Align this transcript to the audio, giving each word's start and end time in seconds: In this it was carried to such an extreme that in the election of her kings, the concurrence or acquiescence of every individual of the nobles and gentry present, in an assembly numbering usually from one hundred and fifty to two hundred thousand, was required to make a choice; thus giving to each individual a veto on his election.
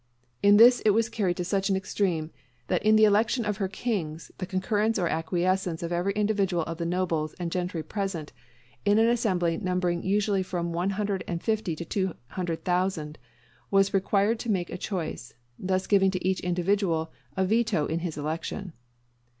In 0.41 0.57
this 0.57 0.79
it 0.83 0.95
was 0.95 1.09
carried 1.09 1.37
to 1.37 1.45
such 1.45 1.69
an 1.69 1.75
extreme 1.75 2.31
that 2.69 2.81
in 2.81 2.95
the 2.95 3.05
election 3.05 3.45
of 3.45 3.57
her 3.57 3.67
kings, 3.67 4.31
the 4.39 4.47
concurrence 4.47 4.97
or 4.97 5.07
acquiescence 5.07 5.83
of 5.83 5.91
every 5.91 6.11
individual 6.13 6.63
of 6.63 6.79
the 6.79 6.87
nobles 6.87 7.35
and 7.35 7.51
gentry 7.51 7.83
present, 7.83 8.33
in 8.83 8.97
an 8.97 9.07
assembly 9.07 9.57
numbering 9.57 10.01
usually 10.01 10.41
from 10.41 10.73
one 10.73 10.89
hundred 10.89 11.23
and 11.27 11.43
fifty 11.43 11.75
to 11.75 11.85
two 11.85 12.15
hundred 12.29 12.65
thousand, 12.65 13.19
was 13.69 13.93
required 13.93 14.39
to 14.39 14.49
make 14.49 14.71
a 14.71 14.75
choice; 14.79 15.35
thus 15.59 15.85
giving 15.85 16.09
to 16.09 16.27
each 16.27 16.39
individual 16.39 17.11
a 17.37 17.45
veto 17.45 17.87
on 17.87 17.99
his 17.99 18.17
election. 18.17 18.73